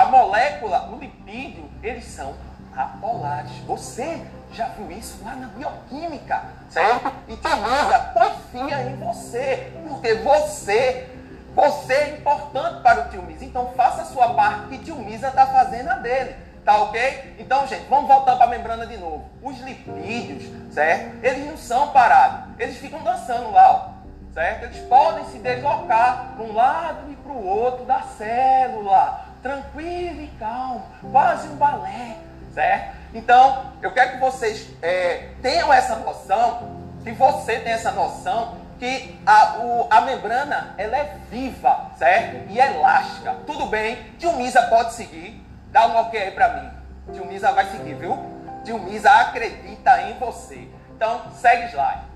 a 0.00 0.06
molécula, 0.06 0.90
o 0.90 0.98
lipídio, 0.98 1.68
eles 1.82 2.04
são 2.04 2.34
apolares. 2.76 3.50
Você 3.66 4.20
já 4.52 4.66
viu 4.68 4.90
isso 4.90 5.22
lá 5.24 5.34
na 5.34 5.46
bioquímica, 5.48 6.42
certo? 6.68 7.12
E 7.28 7.36
Timisa 7.36 7.98
confia 8.14 8.82
em 8.82 8.96
você, 8.96 9.72
porque 9.88 10.14
você, 10.14 11.10
você 11.54 11.92
é 11.92 12.16
importante 12.16 12.82
para 12.82 13.06
o 13.06 13.10
tio 13.10 13.22
Misa. 13.22 13.44
Então 13.44 13.72
faça 13.76 14.02
a 14.02 14.06
sua 14.06 14.34
parte 14.34 14.68
que 14.68 14.78
tio 14.78 14.96
Misa 14.96 15.28
está 15.28 15.46
fazendo 15.46 15.88
a 15.88 15.94
dele. 15.94 16.46
Tá 16.64 16.82
ok? 16.82 17.36
Então, 17.38 17.64
gente, 17.68 17.86
vamos 17.88 18.08
voltar 18.08 18.34
para 18.34 18.46
a 18.46 18.48
membrana 18.48 18.88
de 18.88 18.96
novo. 18.96 19.30
Os 19.40 19.56
lipídios, 19.60 20.50
certo? 20.74 21.24
Eles 21.24 21.46
não 21.46 21.56
são 21.56 21.92
parados. 21.92 22.54
Eles 22.58 22.76
ficam 22.78 23.00
dançando 23.04 23.52
lá, 23.52 23.92
ó 23.92 23.95
certo? 24.36 24.64
Eles 24.64 24.80
podem 24.86 25.24
se 25.30 25.38
deslocar 25.38 26.34
para 26.36 26.44
um 26.44 26.52
lado 26.52 27.10
e 27.10 27.16
para 27.16 27.32
o 27.32 27.46
outro 27.46 27.86
da 27.86 28.02
célula, 28.02 29.24
tranquilo 29.42 30.20
e 30.20 30.26
calmo, 30.38 30.84
quase 31.10 31.48
um 31.48 31.56
balé, 31.56 32.18
certo? 32.52 32.96
Então, 33.14 33.72
eu 33.80 33.90
quero 33.94 34.12
que 34.12 34.18
vocês 34.18 34.68
é, 34.82 35.30
tenham 35.40 35.72
essa 35.72 35.96
noção, 35.96 36.84
que 37.02 37.12
você 37.12 37.60
tenha 37.60 37.76
essa 37.76 37.92
noção, 37.92 38.58
que 38.78 39.18
a, 39.24 39.56
o, 39.58 39.86
a 39.88 40.02
membrana 40.02 40.74
ela 40.76 40.98
é 40.98 41.16
viva, 41.30 41.92
certo? 41.96 42.50
E 42.50 42.60
elástica. 42.60 43.36
Tudo 43.46 43.64
bem, 43.66 43.96
Tio 44.18 44.34
Misa 44.34 44.60
pode 44.64 44.92
seguir. 44.92 45.42
Dá 45.72 45.86
um 45.86 45.96
ok 45.96 46.20
aí 46.20 46.30
para 46.32 46.48
mim. 46.60 46.70
Tio 47.14 47.24
Misa 47.24 47.52
vai 47.52 47.64
seguir, 47.70 47.94
viu? 47.94 48.18
Tio 48.64 48.78
Misa 48.80 49.10
acredita 49.10 50.02
em 50.02 50.18
você. 50.18 50.68
Então, 50.94 51.22
segue 51.32 51.70
slide. 51.70 52.15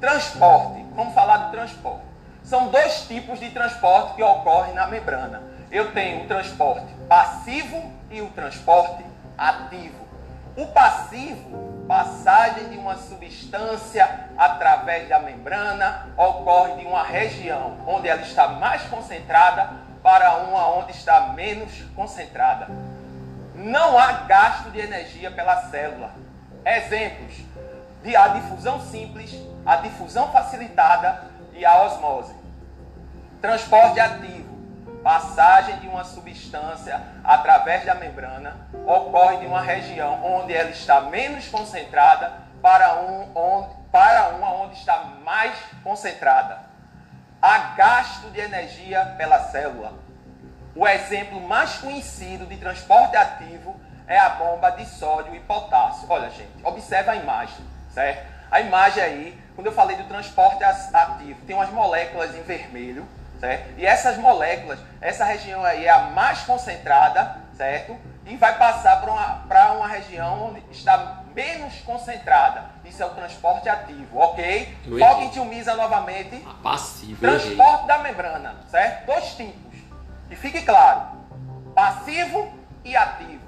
Transporte. 0.00 0.84
Vamos 0.94 1.14
falar 1.14 1.36
do 1.38 1.50
transporte. 1.52 2.04
São 2.44 2.68
dois 2.68 3.06
tipos 3.08 3.40
de 3.40 3.50
transporte 3.50 4.14
que 4.14 4.22
ocorrem 4.22 4.74
na 4.74 4.86
membrana. 4.86 5.42
Eu 5.70 5.92
tenho 5.92 6.24
o 6.24 6.26
transporte 6.28 6.86
passivo 7.08 7.82
e 8.10 8.20
o 8.20 8.28
transporte 8.30 9.04
ativo. 9.36 10.06
O 10.56 10.66
passivo, 10.66 11.84
passagem 11.86 12.68
de 12.68 12.78
uma 12.78 12.96
substância 12.96 14.28
através 14.38 15.08
da 15.08 15.18
membrana, 15.18 16.08
ocorre 16.16 16.76
de 16.76 16.86
uma 16.86 17.02
região 17.02 17.76
onde 17.86 18.08
ela 18.08 18.22
está 18.22 18.48
mais 18.48 18.82
concentrada 18.82 19.70
para 20.02 20.36
uma 20.36 20.68
onde 20.76 20.92
está 20.92 21.32
menos 21.34 21.72
concentrada. 21.94 22.68
Não 23.54 23.98
há 23.98 24.12
gasto 24.12 24.70
de 24.70 24.78
energia 24.78 25.30
pela 25.30 25.68
célula. 25.70 26.10
Exemplos 26.64 27.34
de 27.34 27.42
a 28.16 28.28
difusão 28.28 28.80
simples 28.80 29.34
a 29.66 29.76
difusão 29.76 30.30
facilitada 30.30 31.24
e 31.52 31.66
a 31.66 31.82
osmose. 31.82 32.34
Transporte 33.42 33.98
ativo. 33.98 34.46
Passagem 35.02 35.78
de 35.80 35.88
uma 35.88 36.04
substância 36.04 37.00
através 37.22 37.84
da 37.84 37.94
membrana 37.94 38.56
ocorre 38.86 39.38
de 39.38 39.46
uma 39.46 39.60
região 39.60 40.24
onde 40.24 40.52
ela 40.52 40.70
está 40.70 41.00
menos 41.02 41.46
concentrada 41.48 42.32
para, 42.60 43.00
um, 43.02 43.30
onde, 43.34 43.68
para 43.92 44.30
uma 44.30 44.52
onde 44.52 44.76
está 44.76 44.98
mais 45.24 45.56
concentrada. 45.84 46.60
Há 47.40 47.58
gasto 47.76 48.30
de 48.30 48.40
energia 48.40 49.14
pela 49.16 49.38
célula. 49.50 49.92
O 50.74 50.86
exemplo 50.86 51.40
mais 51.40 51.76
conhecido 51.76 52.46
de 52.46 52.56
transporte 52.56 53.16
ativo 53.16 53.78
é 54.08 54.18
a 54.18 54.30
bomba 54.30 54.70
de 54.70 54.86
sódio 54.86 55.34
e 55.34 55.40
potássio. 55.40 56.06
Olha, 56.08 56.30
gente, 56.30 56.64
observa 56.64 57.12
a 57.12 57.16
imagem, 57.16 57.64
certo? 57.96 58.26
A 58.50 58.60
imagem 58.60 59.02
aí 59.02 59.46
quando 59.56 59.68
eu 59.68 59.72
falei 59.72 59.96
do 59.96 60.04
transporte 60.04 60.62
ativo, 60.62 61.40
tem 61.46 61.56
umas 61.56 61.70
moléculas 61.70 62.34
em 62.34 62.42
vermelho, 62.42 63.08
certo? 63.40 63.72
E 63.78 63.86
essas 63.86 64.18
moléculas, 64.18 64.78
essa 65.00 65.24
região 65.24 65.64
aí 65.64 65.86
é 65.86 65.90
a 65.90 66.02
mais 66.10 66.40
concentrada, 66.40 67.38
certo? 67.54 67.96
E 68.26 68.36
vai 68.36 68.58
passar 68.58 69.00
para 69.00 69.10
uma, 69.10 69.76
uma 69.76 69.88
região 69.88 70.48
onde 70.48 70.62
está 70.70 71.22
menos 71.34 71.80
concentrada. 71.86 72.66
Isso 72.84 73.02
é 73.02 73.06
o 73.06 73.10
transporte 73.10 73.66
ativo, 73.66 74.18
ok? 74.18 74.76
Tilmisa 75.30 75.74
novamente. 75.74 76.44
A 76.46 76.62
passivo. 76.62 77.18
Transporte 77.18 77.86
da 77.86 77.98
membrana, 77.98 78.56
certo? 78.68 79.06
Dois 79.06 79.24
tipos. 79.36 79.78
E 80.30 80.36
fique 80.36 80.60
claro: 80.62 81.16
passivo 81.74 82.52
e 82.84 82.94
ativo. 82.94 83.46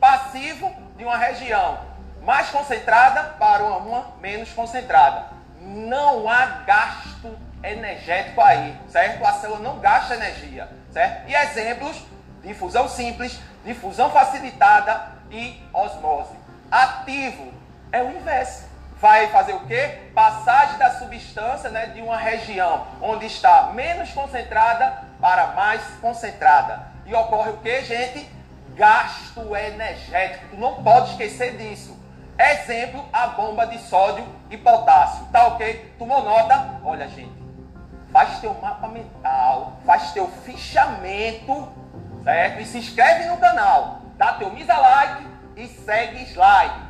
Passivo 0.00 0.74
de 0.96 1.04
uma 1.04 1.16
região 1.16 1.93
mais 2.24 2.50
concentrada 2.50 3.22
para 3.38 3.64
uma 3.64 4.14
menos 4.20 4.50
concentrada 4.52 5.34
não 5.64 6.28
há 6.28 6.46
gasto 6.66 7.36
energético 7.62 8.40
aí, 8.40 8.78
certo? 8.88 9.24
A 9.24 9.32
célula 9.32 9.60
não 9.60 9.78
gasta 9.78 10.14
energia, 10.14 10.68
certo? 10.92 11.28
E 11.28 11.34
exemplos: 11.34 12.04
difusão 12.42 12.88
simples, 12.88 13.40
difusão 13.64 14.10
facilitada 14.10 15.08
e 15.30 15.60
osmose. 15.72 16.34
Ativo 16.70 17.52
é 17.90 18.02
o 18.02 18.10
inverso. 18.10 18.74
Vai 19.00 19.28
fazer 19.28 19.54
o 19.54 19.66
quê? 19.66 20.10
Passagem 20.14 20.78
da 20.78 20.98
substância 20.98 21.68
né, 21.68 21.86
de 21.86 22.00
uma 22.00 22.16
região 22.16 22.86
onde 23.02 23.26
está 23.26 23.70
menos 23.74 24.10
concentrada 24.12 25.04
para 25.20 25.48
mais 25.48 25.82
concentrada. 26.00 26.94
E 27.04 27.14
ocorre 27.14 27.50
o 27.50 27.58
que, 27.58 27.82
gente? 27.82 28.30
Gasto 28.74 29.54
energético. 29.54 30.48
Tu 30.50 30.56
não 30.56 30.82
pode 30.82 31.10
esquecer 31.10 31.56
disso. 31.56 32.03
Exemplo, 32.52 33.08
a 33.10 33.28
bomba 33.28 33.66
de 33.66 33.78
sódio 33.78 34.26
e 34.50 34.58
potássio. 34.58 35.24
Tá 35.32 35.46
ok? 35.46 35.94
Tomou 35.98 36.22
nota? 36.22 36.78
Olha, 36.84 37.08
gente. 37.08 37.42
Faz 38.12 38.38
teu 38.38 38.52
mapa 38.60 38.86
mental, 38.86 39.78
faz 39.84 40.12
teu 40.12 40.28
fichamento, 40.44 41.68
certo? 42.22 42.60
E 42.60 42.66
se 42.66 42.78
inscreve 42.78 43.24
no 43.26 43.38
canal. 43.38 44.02
Dá 44.16 44.34
teu 44.34 44.50
misa 44.50 44.76
like 44.76 45.26
e 45.56 45.66
segue 45.66 46.22
slide. 46.24 46.84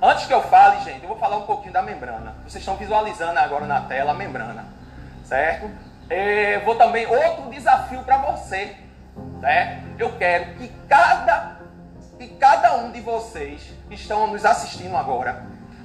Antes 0.00 0.26
que 0.26 0.34
eu 0.34 0.42
fale, 0.42 0.80
gente, 0.82 1.02
eu 1.02 1.08
vou 1.08 1.18
falar 1.18 1.38
um 1.38 1.46
pouquinho 1.46 1.72
da 1.72 1.80
membrana. 1.80 2.34
Vocês 2.42 2.56
estão 2.56 2.76
visualizando 2.76 3.38
agora 3.38 3.66
na 3.66 3.80
tela 3.82 4.10
a 4.10 4.14
membrana, 4.14 4.66
certo? 5.24 5.70
Eu 6.10 6.64
vou 6.64 6.74
também 6.74 7.06
outro 7.06 7.48
desafio 7.50 8.02
para 8.02 8.18
você, 8.18 8.76
certo? 9.40 9.82
Eu 9.98 10.18
quero 10.18 10.56
que 10.56 10.68
cada 10.88 11.61
que 12.28 12.36
cada 12.36 12.76
um 12.76 12.92
de 12.92 13.00
vocês 13.00 13.62
que 13.88 13.94
estão 13.94 14.28
nos 14.28 14.44
assistindo 14.44 14.96
agora, 14.96 15.44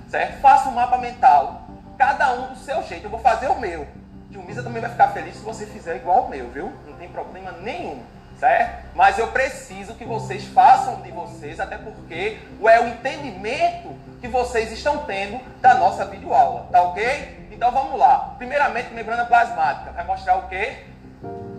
certo? 0.10 0.40
Faça 0.40 0.70
um 0.70 0.74
mapa 0.74 0.98
mental, 0.98 1.68
cada 1.98 2.34
um 2.34 2.54
do 2.54 2.60
seu 2.60 2.84
jeito. 2.84 3.06
Eu 3.06 3.10
vou 3.10 3.20
fazer 3.20 3.48
o 3.48 3.60
meu. 3.60 3.88
O 4.36 4.44
Misa 4.44 4.62
também 4.62 4.82
vai 4.82 4.92
ficar 4.92 5.08
feliz 5.10 5.36
se 5.36 5.42
você 5.42 5.66
fizer 5.66 5.96
igual 5.96 6.26
o 6.26 6.30
meu, 6.30 6.50
viu? 6.50 6.72
Não 6.86 6.94
tem 6.98 7.10
problema 7.10 7.52
nenhum 7.54 8.04
certo? 8.40 8.86
Mas 8.94 9.18
eu 9.18 9.28
preciso 9.30 9.96
que 9.96 10.06
vocês 10.06 10.46
façam 10.46 11.02
de 11.02 11.12
vocês, 11.12 11.60
até 11.60 11.76
porque 11.76 12.38
é 12.64 12.80
o 12.80 12.88
entendimento 12.88 13.96
que 14.22 14.28
vocês 14.28 14.72
estão 14.72 15.06
tendo 15.06 15.40
da 15.60 15.74
nossa 15.74 16.06
videoaula, 16.06 16.68
tá 16.72 16.84
ok? 16.84 17.48
Então 17.52 17.72
vamos 17.72 17.98
lá. 17.98 18.36
Primeiramente, 18.38 18.94
membrana 18.94 19.26
plasmática 19.26 19.92
vai 19.92 20.06
mostrar 20.06 20.36
o 20.36 20.48
que? 20.48 20.86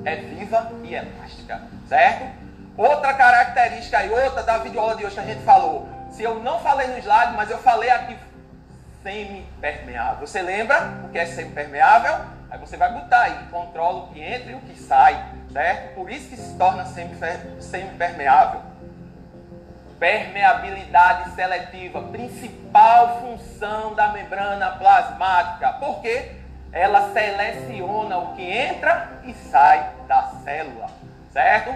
É 0.05 0.17
viva 0.17 0.71
e 0.85 0.95
elástica, 0.95 1.63
certo? 1.89 2.48
Outra 2.79 3.13
característica 3.13 4.05
e 4.05 4.11
outra 4.11 4.45
da 4.45 4.59
videoaula 4.59 4.95
de 4.95 5.05
hoje 5.05 5.17
que 5.17 5.21
a 5.21 5.25
gente 5.25 5.43
falou. 5.43 5.89
Se 6.13 6.23
eu 6.23 6.37
não 6.37 6.61
falei 6.61 6.87
no 6.87 6.99
slide, 6.99 7.33
mas 7.37 7.51
eu 7.51 7.59
falei 7.59 7.91
aqui 7.91 8.17
semi-permeável. 9.03 10.25
Você 10.25 10.41
lembra 10.41 10.89
o 11.05 11.09
que 11.09 11.19
é 11.19 11.27
semi-permeável? 11.27 12.25
Aí 12.49 12.57
você 12.61 12.77
vai 12.77 12.93
botar 12.93 13.23
aí, 13.23 13.47
controla 13.51 14.05
o 14.05 14.13
que 14.13 14.23
entra 14.23 14.53
e 14.53 14.55
o 14.55 14.61
que 14.61 14.79
sai, 14.79 15.21
certo? 15.53 15.97
Por 15.97 16.09
isso 16.09 16.29
que 16.29 16.37
se 16.37 16.57
torna 16.57 16.87
semi-permeável. 17.59 18.63
Permeabilidade 19.99 21.33
seletiva, 21.33 22.01
principal 22.01 23.21
função 23.21 23.93
da 23.97 24.13
membrana 24.13 24.71
plasmática. 24.71 25.73
Porque 25.73 26.31
ela 26.71 27.13
seleciona 27.13 28.19
o 28.19 28.37
que 28.37 28.49
entra 28.49 29.11
e 29.25 29.35
sai 29.35 29.85
da 30.07 30.23
célula, 30.45 30.87
certo? 31.33 31.75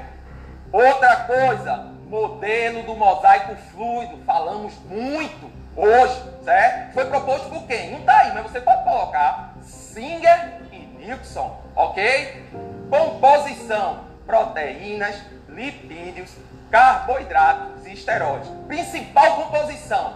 Outra 0.73 1.17
coisa, 1.25 1.93
modelo 2.09 2.83
do 2.85 2.97
mosaico 2.97 3.55
fluido, 3.71 4.17
falamos 4.25 4.73
muito 4.89 5.51
hoje, 5.77 6.23
certo? 6.43 6.95
Foi 6.95 7.05
proposto 7.05 7.51
por 7.51 7.67
quem? 7.67 7.91
Não 7.91 7.99
está 7.99 8.17
aí, 8.17 8.33
mas 8.33 8.45
você 8.45 8.59
pode 8.59 8.83
colocar 8.83 9.53
Singer 9.61 10.63
Nixon, 10.99 11.61
ok? 11.77 12.51
Composição: 12.89 14.01
proteínas, 14.25 15.15
lipídios, 15.47 16.35
carboidratos 16.71 17.85
e 17.85 17.93
esteroides. 17.93 18.49
Principal 18.67 19.43
composição: 19.43 20.15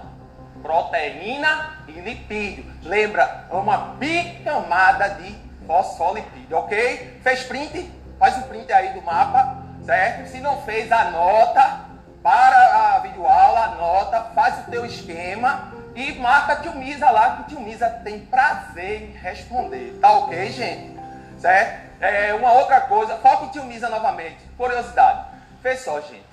proteína 0.63 1.85
e 1.87 1.93
lipídio. 2.01 2.65
Lembra, 2.83 3.45
é 3.51 3.55
uma 3.55 3.77
bicamada 3.99 5.11
de 5.11 5.37
fosfolipídio, 5.67 6.57
ok? 6.57 7.21
Fez 7.23 7.43
print? 7.45 7.93
Faz 8.19 8.39
o 8.39 8.43
print 8.45 8.73
aí 8.73 8.95
do 8.95 9.03
mapa, 9.03 9.66
certo? 9.87 10.29
Se 10.29 10.41
não 10.41 10.61
fez, 10.63 10.91
anota. 10.93 11.87
Para 12.23 12.97
a 12.97 12.99
videoaula, 12.99 13.67
anota, 13.67 14.21
faz 14.35 14.59
o 14.59 14.71
teu 14.71 14.85
esquema 14.85 15.73
e 15.95 16.13
marca 16.15 16.57
tio 16.57 16.75
Misa 16.75 17.09
lá, 17.09 17.37
que 17.37 17.43
o 17.43 17.45
tio 17.45 17.61
Misa 17.61 17.89
tem 17.89 18.19
prazer 18.27 19.03
em 19.03 19.13
responder. 19.13 19.97
Tá 20.01 20.11
ok, 20.11 20.51
gente? 20.51 20.99
Certo? 21.39 21.87
É, 22.01 22.35
uma 22.35 22.53
outra 22.53 22.81
coisa, 22.81 23.17
foca 23.19 23.45
em 23.45 23.49
tio 23.51 23.63
Misa 23.63 23.89
novamente. 23.89 24.39
Curiosidade. 24.57 25.25
Fez 25.63 25.85
só, 25.85 26.01
gente. 26.01 26.27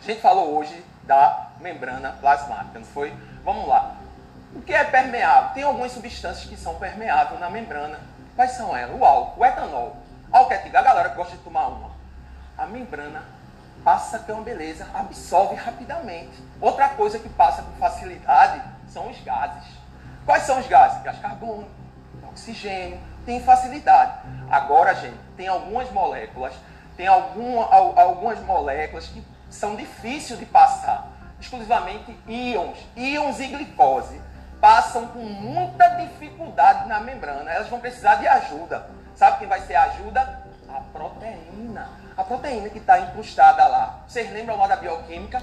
A 0.00 0.06
gente 0.06 0.20
falou 0.20 0.56
hoje 0.56 0.84
da 1.02 1.48
membrana 1.60 2.16
plasmática, 2.20 2.78
não 2.78 2.86
foi? 2.86 3.12
Vamos 3.44 3.66
lá. 3.66 3.96
O 4.54 4.62
que 4.62 4.72
é 4.72 4.84
permeável? 4.84 5.50
Tem 5.52 5.64
algumas 5.64 5.90
substâncias 5.90 6.48
que 6.48 6.56
são 6.56 6.76
permeáveis 6.76 7.40
na 7.40 7.50
membrana. 7.50 7.98
Quais 8.36 8.52
são 8.52 8.76
elas? 8.76 8.96
O 8.96 9.04
álcool, 9.04 9.40
o 9.40 9.44
etanol. 9.44 9.96
Álcool 10.30 10.52
é 10.52 10.70
a 10.72 10.82
galera 10.82 11.08
gosta 11.08 11.36
de 11.36 11.42
tomar 11.42 11.66
uma. 11.66 11.89
A 12.60 12.66
membrana 12.66 13.22
passa 13.82 14.18
que 14.18 14.30
é 14.30 14.34
uma 14.34 14.42
beleza, 14.42 14.86
absorve 14.92 15.54
rapidamente. 15.54 16.44
Outra 16.60 16.90
coisa 16.90 17.18
que 17.18 17.30
passa 17.30 17.62
com 17.62 17.72
facilidade 17.78 18.62
são 18.86 19.08
os 19.08 19.18
gases. 19.22 19.64
Quais 20.26 20.42
são 20.42 20.60
os 20.60 20.66
gases? 20.66 21.02
Gás 21.02 21.18
carbono, 21.20 21.66
oxigênio, 22.28 23.00
tem 23.24 23.42
facilidade. 23.42 24.12
Agora, 24.50 24.94
gente, 24.94 25.16
tem 25.38 25.48
algumas 25.48 25.90
moléculas, 25.90 26.52
tem 26.98 27.06
algum, 27.06 27.62
algumas 27.62 28.38
moléculas 28.40 29.06
que 29.06 29.24
são 29.48 29.74
difíceis 29.74 30.38
de 30.38 30.44
passar. 30.44 31.08
Exclusivamente 31.40 32.14
íons, 32.28 32.76
íons 32.94 33.40
e 33.40 33.46
glicose. 33.46 34.20
Passam 34.60 35.06
com 35.08 35.20
muita 35.20 35.88
dificuldade 35.96 36.86
na 36.86 37.00
membrana. 37.00 37.50
Elas 37.50 37.68
vão 37.68 37.80
precisar 37.80 38.16
de 38.16 38.28
ajuda. 38.28 38.90
Sabe 39.14 39.38
quem 39.38 39.48
vai 39.48 39.62
ser 39.62 39.76
a 39.76 39.84
ajuda? 39.84 40.44
A 40.68 40.80
proteína. 40.92 41.88
A 42.20 42.24
proteína 42.24 42.68
que 42.68 42.78
está 42.78 43.00
incrustada 43.00 43.66
lá. 43.66 44.00
Vocês 44.06 44.30
lembram 44.32 44.56
lá 44.56 44.66
da 44.66 44.76
bioquímica? 44.76 45.42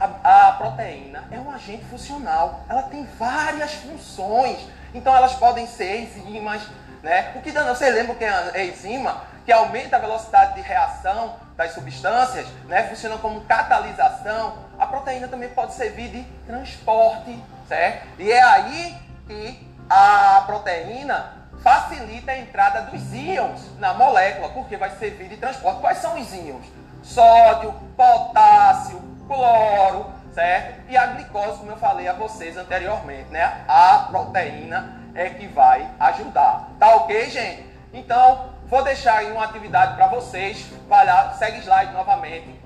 a, 0.00 0.48
a, 0.48 0.52
proteína 0.52 1.24
é 1.30 1.38
um 1.38 1.50
agente 1.50 1.84
funcional. 1.84 2.64
Ela 2.68 2.82
tem 2.82 3.04
várias 3.18 3.74
funções. 3.74 4.58
Então 4.92 5.14
elas 5.14 5.34
podem 5.34 5.66
ser 5.66 6.02
enzimas, 6.02 6.62
né? 7.02 7.32
O 7.36 7.40
que 7.40 7.50
você 7.50 7.90
lembra 7.90 8.14
que 8.14 8.24
é 8.24 8.66
enzima 8.66 9.22
que 9.44 9.52
aumenta 9.52 9.96
a 9.96 9.98
velocidade 9.98 10.54
de 10.54 10.62
reação 10.62 11.36
das 11.56 11.72
substâncias, 11.72 12.46
né? 12.66 12.84
Funciona 12.88 13.18
como 13.18 13.42
catalisação. 13.42 14.58
A 14.78 14.86
proteína 14.86 15.28
também 15.28 15.50
pode 15.50 15.74
servir 15.74 16.08
de 16.08 16.22
transporte, 16.46 17.38
certo? 17.68 18.08
E 18.18 18.32
é 18.32 18.42
aí 18.42 18.96
que 19.26 19.68
a 19.88 20.42
proteína 20.46 21.43
facilita 21.64 22.30
a 22.30 22.38
entrada 22.38 22.82
dos 22.82 23.14
íons 23.14 23.78
na 23.78 23.94
molécula, 23.94 24.50
porque 24.50 24.76
vai 24.76 24.90
servir 24.90 25.30
de 25.30 25.38
transporte. 25.38 25.80
Quais 25.80 25.96
são 25.96 26.20
os 26.20 26.30
íons? 26.34 26.66
Sódio, 27.02 27.72
potássio, 27.96 29.00
cloro, 29.26 30.12
certo? 30.34 30.82
E 30.90 30.96
a 30.96 31.06
glicose, 31.06 31.60
como 31.60 31.70
eu 31.70 31.78
falei 31.78 32.06
a 32.06 32.12
vocês 32.12 32.58
anteriormente, 32.58 33.30
né? 33.30 33.64
A 33.66 34.08
proteína 34.10 35.00
é 35.14 35.30
que 35.30 35.46
vai 35.46 35.88
ajudar. 35.98 36.68
Tá 36.78 36.96
ok, 36.96 37.30
gente? 37.30 37.66
Então, 37.94 38.50
vou 38.66 38.84
deixar 38.84 39.18
aí 39.18 39.32
uma 39.32 39.44
atividade 39.44 39.94
para 39.94 40.08
vocês. 40.08 40.66
Vai 40.86 41.06
lá, 41.06 41.32
segue 41.32 41.60
slide 41.60 41.92
novamente. 41.94 42.60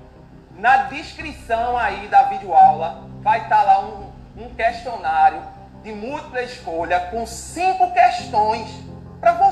Na 0.57 0.75
descrição 0.83 1.77
aí 1.77 2.09
da 2.09 2.23
videoaula 2.23 3.05
vai 3.21 3.43
estar 3.43 3.59
tá 3.59 3.63
lá 3.63 3.79
um, 3.79 4.11
um 4.37 4.53
questionário 4.55 5.41
de 5.83 5.93
múltipla 5.93 6.41
escolha 6.41 6.99
com 7.11 7.25
cinco 7.25 7.93
questões 7.93 8.88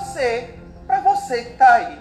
você, 0.08 0.56
para 0.86 1.02
você 1.02 1.44
que 1.44 1.52
está 1.52 1.74
aí, 1.74 2.00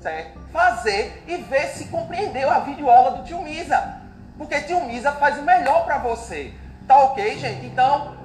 certo? 0.00 0.38
Fazer 0.52 1.24
e 1.26 1.36
ver 1.38 1.66
se 1.68 1.86
compreendeu 1.88 2.50
a 2.50 2.60
videoaula 2.60 3.18
do 3.18 3.24
tio 3.24 3.42
Misa. 3.42 4.00
Porque 4.36 4.60
tio 4.62 4.84
Misa 4.84 5.12
faz 5.12 5.38
o 5.38 5.42
melhor 5.42 5.84
para 5.84 5.98
você. 5.98 6.52
Tá 6.86 6.96
ok, 7.02 7.36
gente? 7.36 7.66
Então, 7.66 8.16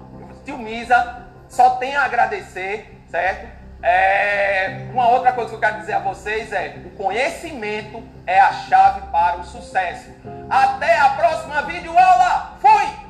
tio 0.45 0.57
Misa, 0.57 1.27
só 1.49 1.71
tem 1.71 1.95
a 1.95 2.03
agradecer, 2.03 3.03
certo? 3.09 3.63
É, 3.81 4.87
uma 4.93 5.09
outra 5.09 5.33
coisa 5.33 5.49
que 5.49 5.55
eu 5.55 5.59
quero 5.59 5.79
dizer 5.79 5.93
a 5.93 5.99
vocês 5.99 6.53
é: 6.53 6.81
o 6.85 6.91
conhecimento 6.91 8.01
é 8.25 8.39
a 8.39 8.53
chave 8.53 9.01
para 9.07 9.37
o 9.37 9.43
sucesso. 9.43 10.11
Até 10.49 10.97
a 10.99 11.09
próxima 11.09 11.63
videoaula! 11.63 12.57
Fui! 12.61 13.03